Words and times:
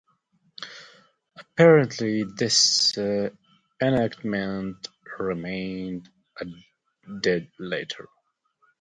Apparently 1.37 2.23
this 2.23 2.97
enactment 3.79 4.87
remained 5.19 6.09
a 6.39 6.45
dead 7.21 7.51
letter. 7.59 8.07